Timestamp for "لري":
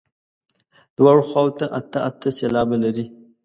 2.83-3.05